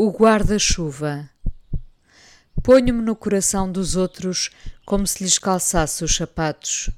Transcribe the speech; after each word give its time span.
O 0.00 0.12
guarda-chuva. 0.12 1.28
Ponho-me 2.62 3.02
no 3.02 3.16
coração 3.16 3.68
dos 3.72 3.96
outros 3.96 4.48
como 4.86 5.04
se 5.04 5.24
lhes 5.24 5.38
calçasse 5.38 6.04
os 6.04 6.14
sapatos. 6.14 6.88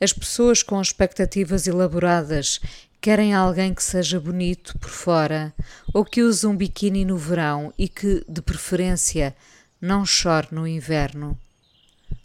As 0.00 0.10
pessoas 0.10 0.62
com 0.62 0.80
expectativas 0.80 1.66
elaboradas 1.66 2.60
querem 2.98 3.34
alguém 3.34 3.74
que 3.74 3.82
seja 3.82 4.18
bonito 4.18 4.78
por 4.78 4.88
fora 4.88 5.52
ou 5.92 6.02
que 6.02 6.22
use 6.22 6.46
um 6.46 6.56
biquíni 6.56 7.04
no 7.04 7.18
verão 7.18 7.74
e 7.76 7.90
que, 7.90 8.24
de 8.26 8.40
preferência, 8.40 9.36
não 9.78 10.06
chore 10.06 10.48
no 10.50 10.66
inverno. 10.66 11.38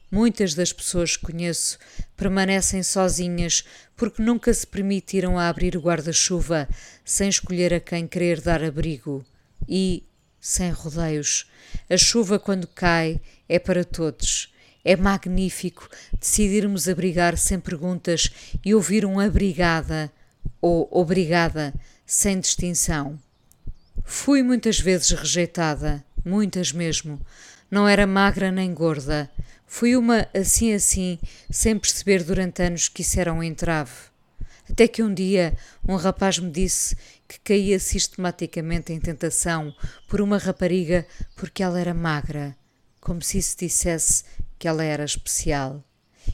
Muitas 0.10 0.54
das 0.54 0.72
pessoas 0.72 1.18
que 1.18 1.26
conheço 1.26 1.78
permanecem 2.16 2.84
sozinhas 2.84 3.66
porque 3.98 4.24
nunca 4.24 4.54
se 4.54 4.66
permitiram 4.66 5.38
a 5.38 5.50
abrir 5.50 5.76
o 5.76 5.82
guarda-chuva 5.82 6.70
sem 7.04 7.28
escolher 7.28 7.74
a 7.74 7.82
quem 7.82 8.08
querer 8.08 8.40
dar 8.40 8.64
abrigo 8.64 9.26
e, 9.70 10.04
sem 10.42 10.72
rodeios, 10.72 11.50
a 11.90 11.96
chuva 11.96 12.40
quando 12.40 12.68
cai 12.68 13.22
é 13.48 13.60
para 13.60 13.84
todos. 13.84 14.54
É 14.84 14.96
magnífico 14.96 15.88
decidirmos 16.20 16.88
abrigar 16.88 17.38
sem 17.38 17.60
perguntas 17.60 18.32
e 18.66 18.74
ouvir 18.74 19.06
um 19.06 19.20
abrigada 19.20 20.12
ou 20.62 20.88
obrigada 20.92 21.74
sem 22.06 22.40
distinção. 22.40 23.20
Fui 24.04 24.42
muitas 24.42 24.80
vezes 24.80 25.12
rejeitada, 25.12 26.04
muitas 26.26 26.72
mesmo. 26.72 27.20
Não 27.70 27.88
era 27.88 28.08
magra 28.08 28.52
nem 28.52 28.74
gorda. 28.74 29.30
Fui 29.68 29.96
uma 29.96 30.28
assim 30.34 30.74
assim, 30.74 31.20
sem 31.52 31.78
perceber 31.78 32.24
durante 32.24 32.64
anos 32.64 32.88
que 32.88 33.04
isso 33.04 33.20
era 33.20 33.32
um 33.32 33.44
entrave. 33.44 33.92
Até 34.68 34.88
que 34.88 35.04
um 35.04 35.14
dia 35.14 35.56
um 35.88 35.96
rapaz 35.96 36.40
me 36.40 36.50
disse 36.50 36.96
que 37.30 37.40
caía 37.42 37.78
sistematicamente 37.80 38.92
em 38.92 39.00
tentação 39.00 39.72
por 40.08 40.20
uma 40.20 40.40
rapariga 40.40 41.06
porque 41.36 41.62
ela 41.62 41.80
era 41.80 41.94
magra, 41.94 42.58
como 43.00 43.22
se 43.22 43.38
isso 43.38 43.56
dissesse 43.56 44.24
que 44.58 44.68
ela 44.68 44.84
era 44.84 45.06
especial, 45.06 45.84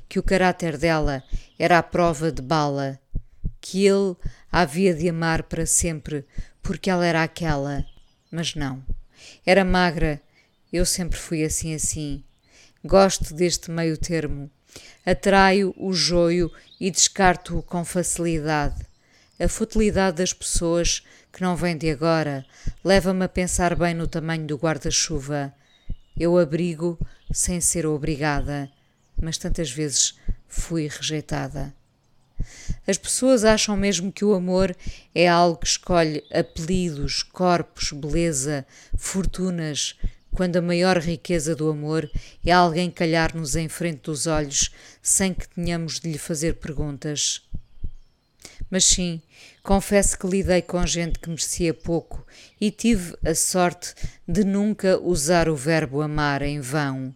que 0.08 0.18
o 0.18 0.24
caráter 0.24 0.78
dela 0.78 1.22
era 1.60 1.78
a 1.78 1.84
prova 1.84 2.32
de 2.32 2.42
bala, 2.42 2.98
que 3.60 3.86
ele 3.86 4.16
a 4.50 4.62
havia 4.62 4.94
de 4.94 5.10
amar 5.10 5.44
para 5.44 5.66
sempre 5.66 6.26
porque 6.64 6.90
ela 6.90 7.06
era 7.06 7.24
aquela, 7.24 7.86
mas 8.32 8.56
não. 8.56 8.82
Era 9.46 9.66
magra, 9.66 10.22
eu 10.72 10.86
sempre 10.86 11.20
fui 11.20 11.44
assim 11.44 11.76
assim. 11.76 12.24
Gosto 12.84 13.34
deste 13.34 13.70
meio 13.70 13.98
termo. 13.98 14.50
Atraio 15.06 15.76
o 15.78 15.92
joio 15.92 16.50
e 16.80 16.90
descarto-o 16.90 17.62
com 17.62 17.84
facilidade 17.84 18.86
a 19.40 19.48
futilidade 19.48 20.18
das 20.18 20.32
pessoas 20.32 21.04
que 21.32 21.42
não 21.42 21.56
vem 21.56 21.78
de 21.78 21.90
agora 21.90 22.46
leva-me 22.84 23.26
a 23.26 23.30
pensar 23.30 23.76
bem 23.76 23.94
no 23.94 24.08
tamanho 24.08 24.46
do 24.46 24.56
guarda-chuva. 24.56 25.54
Eu 26.18 26.38
abrigo 26.38 26.98
sem 27.32 27.60
ser 27.60 27.86
obrigada, 27.86 28.72
mas 29.22 29.38
tantas 29.38 29.70
vezes 29.70 30.18
fui 30.48 30.88
rejeitada. 30.88 31.74
As 32.88 32.98
pessoas 32.98 33.44
acham 33.44 33.76
mesmo 33.76 34.12
que 34.12 34.24
o 34.24 34.34
amor 34.34 34.76
é 35.14 35.28
algo 35.28 35.58
que 35.58 35.68
escolhe 35.68 36.24
apelidos, 36.32 37.24
corpos, 37.24 37.92
beleza, 37.92 38.66
fortunas, 38.96 39.96
quando 40.32 40.58
a 40.58 40.62
maior 40.62 40.98
riqueza 40.98 41.56
do 41.56 41.70
amor 41.70 42.10
é 42.46 42.52
alguém 42.52 42.92
calhar-nos 42.92 43.56
em 43.56 43.70
frente 43.70 44.02
dos 44.04 44.28
olhos 44.28 44.70
sem 45.02 45.34
que 45.34 45.48
tenhamos 45.48 46.00
de 46.00 46.12
lhe 46.12 46.18
fazer 46.18 46.56
perguntas. 46.56 47.45
Mas 48.70 48.84
sim, 48.86 49.22
confesso 49.64 50.18
que 50.18 50.28
lidei 50.28 50.62
com 50.62 50.86
gente 50.86 51.20
que 51.20 51.30
merecia 51.30 51.74
pouco 51.74 52.26
e 52.60 52.72
tive 52.72 53.16
a 53.26 53.36
sorte 53.36 53.94
de 54.28 54.44
nunca 54.44 55.00
usar 55.00 55.48
o 55.48 55.56
verbo 55.56 56.02
amar 56.02 56.42
em 56.42 56.60
vão. 56.60 57.14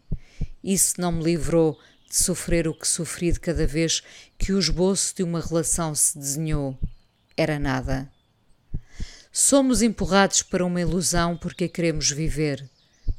Isso 0.63 0.99
não 0.99 1.11
me 1.11 1.23
livrou 1.23 1.77
de 2.09 2.15
sofrer 2.15 2.67
o 2.67 2.73
que 2.73 2.87
sofri 2.87 3.31
de 3.31 3.39
cada 3.39 3.65
vez 3.65 4.03
que 4.37 4.51
o 4.51 4.59
esboço 4.59 5.15
de 5.15 5.23
uma 5.23 5.39
relação 5.39 5.95
se 5.95 6.17
desenhou. 6.17 6.77
Era 7.35 7.57
nada. 7.57 8.11
Somos 9.31 9.81
empurrados 9.81 10.41
para 10.41 10.65
uma 10.65 10.81
ilusão 10.81 11.37
porque 11.37 11.65
a 11.65 11.69
queremos 11.69 12.11
viver. 12.11 12.67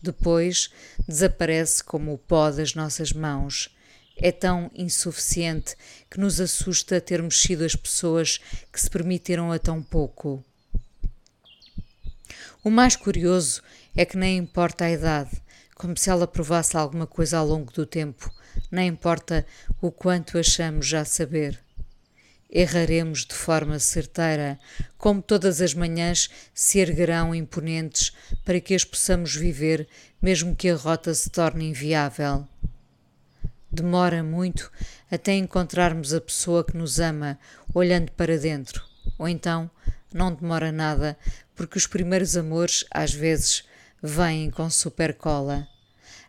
Depois 0.02 0.70
desaparece 1.06 1.82
como 1.82 2.12
o 2.12 2.18
pó 2.18 2.50
das 2.50 2.74
nossas 2.74 3.12
mãos 3.12 3.70
é 4.20 4.30
tão 4.30 4.70
insuficiente 4.74 5.74
que 6.10 6.20
nos 6.20 6.40
assusta 6.40 7.00
termos 7.00 7.40
sido 7.40 7.64
as 7.64 7.74
pessoas 7.74 8.38
que 8.70 8.80
se 8.80 8.90
permitiram 8.90 9.50
a 9.50 9.58
tão 9.58 9.82
pouco. 9.82 10.44
O 12.62 12.70
mais 12.70 12.94
curioso 12.94 13.62
é 13.96 14.04
que 14.04 14.18
nem 14.18 14.36
importa 14.36 14.84
a 14.84 14.90
idade, 14.90 15.30
como 15.74 15.96
se 15.96 16.10
ela 16.10 16.26
provasse 16.26 16.76
alguma 16.76 17.06
coisa 17.06 17.38
ao 17.38 17.46
longo 17.46 17.72
do 17.72 17.86
tempo, 17.86 18.30
nem 18.70 18.88
importa 18.88 19.46
o 19.80 19.90
quanto 19.90 20.38
achamos 20.38 20.86
já 20.86 21.04
saber. 21.04 21.58
Erraremos 22.50 23.24
de 23.24 23.34
forma 23.34 23.78
certeira, 23.78 24.58
como 24.98 25.22
todas 25.22 25.60
as 25.62 25.72
manhãs 25.72 26.28
se 26.52 26.80
erguerão 26.80 27.34
imponentes 27.34 28.12
para 28.44 28.60
que 28.60 28.74
as 28.74 28.84
possamos 28.84 29.34
viver, 29.34 29.88
mesmo 30.20 30.54
que 30.54 30.68
a 30.68 30.76
rota 30.76 31.14
se 31.14 31.30
torne 31.30 31.70
inviável. 31.70 32.46
Demora 33.72 34.20
muito 34.22 34.70
até 35.08 35.34
encontrarmos 35.34 36.12
a 36.12 36.20
pessoa 36.20 36.64
que 36.64 36.76
nos 36.76 36.98
ama 36.98 37.38
olhando 37.72 38.10
para 38.12 38.36
dentro. 38.36 38.84
Ou 39.16 39.28
então 39.28 39.70
não 40.12 40.34
demora 40.34 40.72
nada, 40.72 41.16
porque 41.54 41.78
os 41.78 41.86
primeiros 41.86 42.36
amores, 42.36 42.84
às 42.90 43.14
vezes, 43.14 43.64
vêm 44.02 44.50
com 44.50 44.68
supercola. 44.68 45.68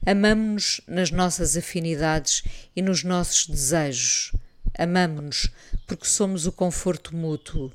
Amamo-nos 0.06 0.81
nas 0.88 1.09
nossas 1.09 1.57
afinidades 1.57 2.44
e 2.75 2.81
nos 2.81 3.03
nossos 3.03 3.47
desejos. 3.47 4.31
Amamo-nos 4.78 5.50
porque 5.88 6.06
somos 6.06 6.46
o 6.46 6.52
conforto 6.52 7.16
mútuo. 7.16 7.72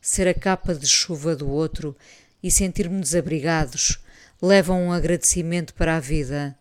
Ser 0.00 0.26
a 0.26 0.34
capa 0.34 0.74
de 0.74 0.86
chuva 0.86 1.36
do 1.36 1.50
outro 1.50 1.94
e 2.42 2.50
sentirmos-nos 2.50 3.14
abrigados 3.14 3.98
levam 4.40 4.86
um 4.86 4.92
agradecimento 4.92 5.74
para 5.74 5.96
a 5.96 6.00
vida 6.00 6.56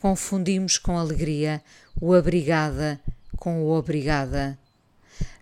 confundimos 0.00 0.78
com 0.78 0.98
alegria 0.98 1.62
o 2.00 2.12
abrigada 2.12 3.00
com 3.36 3.62
o 3.62 3.70
obrigada. 3.70 4.58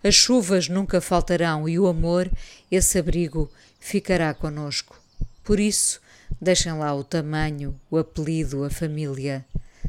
As 0.03 0.13
chuvas 0.13 0.69
nunca 0.69 1.01
faltarão 1.01 1.67
e 1.67 1.79
o 1.79 1.87
amor, 1.87 2.29
esse 2.69 2.99
abrigo, 2.99 3.51
ficará 3.79 4.33
conosco. 4.33 4.99
Por 5.43 5.59
isso, 5.59 5.99
deixem 6.39 6.73
lá 6.73 6.93
o 6.93 7.03
tamanho, 7.03 7.79
o 7.89 7.97
apelido, 7.97 8.63
a 8.63 8.69
família. 8.69 9.43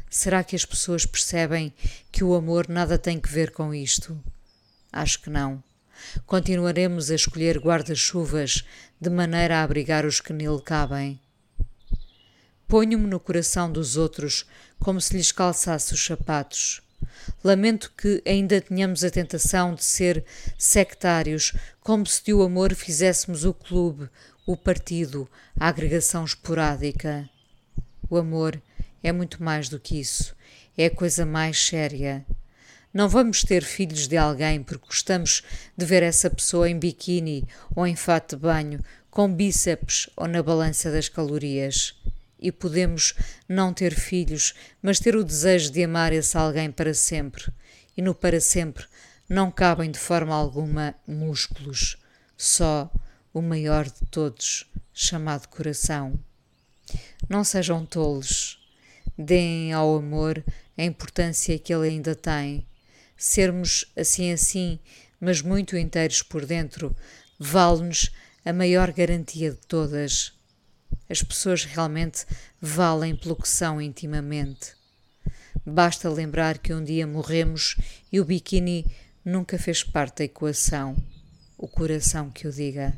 Será 0.09 0.43
que 0.43 0.55
as 0.55 0.65
pessoas 0.65 1.05
percebem 1.05 1.71
que 2.11 2.23
o 2.23 2.33
amor 2.33 2.67
nada 2.67 2.97
tem 2.97 3.19
que 3.19 3.29
ver 3.29 3.51
com 3.51 3.73
isto? 3.73 4.17
Acho 4.91 5.21
que 5.21 5.29
não. 5.29 5.61
Continuaremos 6.25 7.11
a 7.11 7.15
escolher 7.15 7.59
guarda-chuvas 7.59 8.63
de 8.99 9.09
maneira 9.09 9.59
a 9.59 9.63
abrigar 9.63 10.05
os 10.05 10.19
que 10.19 10.33
nele 10.33 10.61
cabem. 10.61 11.19
Ponho-me 12.67 13.07
no 13.07 13.17
coração 13.17 13.71
dos 13.71 13.95
outros 13.95 14.45
como 14.77 14.99
se 14.99 15.15
lhes 15.15 15.31
calçasse 15.31 15.93
os 15.93 16.05
sapatos. 16.05 16.81
Lamento 17.41 17.93
que 17.97 18.21
ainda 18.25 18.59
tenhamos 18.59 19.05
a 19.05 19.09
tentação 19.09 19.73
de 19.73 19.85
ser 19.85 20.25
sectários, 20.57 21.53
como 21.79 22.05
se 22.05 22.21
de 22.25 22.33
o 22.33 22.41
amor 22.41 22.75
fizéssemos 22.75 23.45
o 23.45 23.53
clube, 23.53 24.09
o 24.45 24.57
partido, 24.57 25.29
a 25.57 25.69
agregação 25.69 26.25
esporádica. 26.25 27.29
O 28.09 28.17
amor 28.17 28.61
é 29.01 29.13
muito 29.13 29.41
mais 29.41 29.69
do 29.69 29.79
que 29.79 29.99
isso. 29.99 30.35
É 30.77 30.87
a 30.87 30.91
coisa 30.91 31.25
mais 31.25 31.57
séria. 31.57 32.25
Não 32.93 33.07
vamos 33.07 33.43
ter 33.43 33.63
filhos 33.63 34.09
de 34.09 34.17
alguém 34.17 34.61
porque 34.61 34.87
gostamos 34.87 35.41
de 35.77 35.85
ver 35.85 36.03
essa 36.03 36.29
pessoa 36.29 36.69
em 36.69 36.77
biquíni 36.77 37.47
ou 37.73 37.87
em 37.87 37.95
fato 37.95 38.35
de 38.35 38.41
banho, 38.41 38.83
com 39.09 39.33
bíceps 39.33 40.09
ou 40.17 40.27
na 40.27 40.43
balança 40.43 40.91
das 40.91 41.07
calorias 41.07 41.95
e 42.39 42.51
podemos 42.51 43.13
não 43.47 43.73
ter 43.73 43.93
filhos, 43.93 44.53
mas 44.81 44.99
ter 44.99 45.15
o 45.15 45.23
desejo 45.23 45.71
de 45.71 45.83
amar 45.83 46.13
esse 46.13 46.37
alguém 46.37 46.71
para 46.71 46.93
sempre. 46.93 47.51
E 47.95 48.01
no 48.01 48.13
para 48.13 48.39
sempre 48.39 48.85
não 49.27 49.51
cabem 49.51 49.91
de 49.91 49.99
forma 49.99 50.33
alguma 50.33 50.95
músculos, 51.07 51.97
só 52.37 52.91
o 53.33 53.41
maior 53.41 53.85
de 53.85 54.05
todos, 54.09 54.65
chamado 54.93 55.47
coração. 55.47 56.17
Não 57.27 57.43
sejam 57.43 57.85
tolos, 57.85 58.59
deem 59.17 59.73
ao 59.73 59.97
amor 59.97 60.43
a 60.77 60.83
importância 60.83 61.57
que 61.57 61.73
ele 61.73 61.89
ainda 61.89 62.15
tem. 62.15 62.65
Sermos 63.17 63.85
assim 63.97 64.31
assim, 64.31 64.79
mas 65.19 65.41
muito 65.41 65.75
inteiros 65.75 66.21
por 66.21 66.45
dentro, 66.45 66.95
vale-nos 67.39 68.11
a 68.45 68.53
maior 68.53 68.91
garantia 68.91 69.51
de 69.51 69.57
todas 69.57 70.36
as 71.09 71.21
pessoas 71.23 71.63
realmente 71.63 72.25
valem 72.61 73.15
pelo 73.15 73.35
que 73.35 73.47
são 73.47 73.81
intimamente. 73.81 74.75
Basta 75.65 76.09
lembrar 76.09 76.57
que 76.57 76.73
um 76.73 76.83
dia 76.83 77.05
morremos 77.05 77.75
e 78.11 78.19
o 78.19 78.25
biquíni 78.25 78.85
nunca 79.23 79.57
fez 79.57 79.83
parte 79.83 80.19
da 80.19 80.23
equação. 80.25 80.95
O 81.57 81.67
coração 81.67 82.29
que 82.29 82.47
o 82.47 82.51
diga. 82.51 82.97